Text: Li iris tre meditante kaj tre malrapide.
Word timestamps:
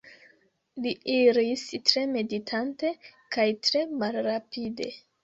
Li 0.85 0.93
iris 1.15 1.65
tre 1.89 2.05
meditante 2.13 2.91
kaj 3.37 3.47
tre 3.69 3.85
malrapide. 4.05 4.89